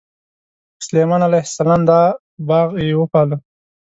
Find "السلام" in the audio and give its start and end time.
1.49-1.81